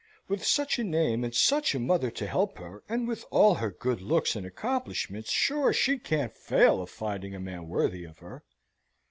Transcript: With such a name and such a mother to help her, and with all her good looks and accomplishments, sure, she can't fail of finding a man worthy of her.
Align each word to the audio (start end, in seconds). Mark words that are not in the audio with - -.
With 0.27 0.43
such 0.43 0.79
a 0.79 0.83
name 0.83 1.23
and 1.23 1.35
such 1.35 1.75
a 1.75 1.79
mother 1.79 2.09
to 2.09 2.25
help 2.25 2.57
her, 2.57 2.81
and 2.89 3.07
with 3.07 3.23
all 3.29 3.53
her 3.61 3.69
good 3.69 4.01
looks 4.01 4.35
and 4.35 4.47
accomplishments, 4.47 5.29
sure, 5.31 5.71
she 5.73 5.99
can't 5.99 6.35
fail 6.35 6.81
of 6.81 6.89
finding 6.89 7.35
a 7.35 7.39
man 7.39 7.67
worthy 7.67 8.05
of 8.05 8.17
her. 8.17 8.43